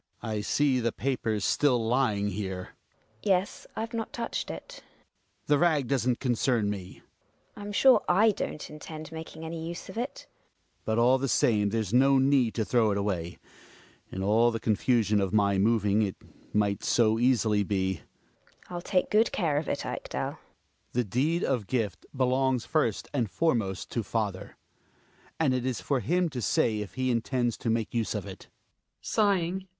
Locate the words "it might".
16.01-16.83